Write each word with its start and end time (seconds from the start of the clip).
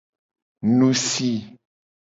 Nu 0.77 0.89
si. 1.05 1.31